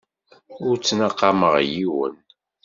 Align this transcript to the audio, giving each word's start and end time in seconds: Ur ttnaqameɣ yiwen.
Ur 0.67 0.75
ttnaqameɣ 0.77 1.53
yiwen. 1.71 2.15